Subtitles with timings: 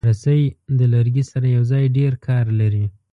[0.09, 0.41] رسۍ
[0.79, 2.85] د لرګي سره یوځای ډېر کار لري.